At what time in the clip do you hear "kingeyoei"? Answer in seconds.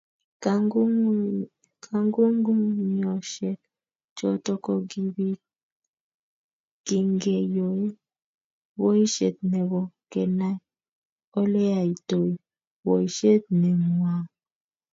6.85-7.89